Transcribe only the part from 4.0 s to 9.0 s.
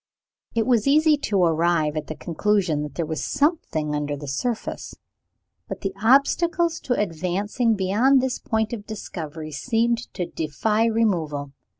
the surface; but the obstacles to advancing beyond this point of